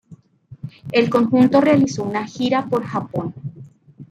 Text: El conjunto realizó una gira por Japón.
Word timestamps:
El 0.91 1.11
conjunto 1.11 1.61
realizó 1.61 2.01
una 2.03 2.25
gira 2.25 2.65
por 2.65 2.83
Japón. 2.85 3.35